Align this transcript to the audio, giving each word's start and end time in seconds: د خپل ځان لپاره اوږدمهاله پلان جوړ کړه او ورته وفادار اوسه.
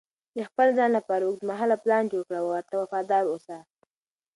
د 0.35 0.37
خپل 0.49 0.67
ځان 0.77 0.91
لپاره 0.97 1.23
اوږدمهاله 1.25 1.75
پلان 1.83 2.03
جوړ 2.11 2.23
کړه 2.27 2.39
او 2.41 2.47
ورته 2.51 2.73
وفادار 2.77 3.23
اوسه. 3.29 3.57